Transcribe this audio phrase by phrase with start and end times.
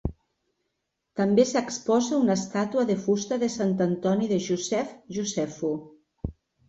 [1.19, 5.71] També s'exposa una estàtua de fusta de Sant Antoni de Josef Josephu.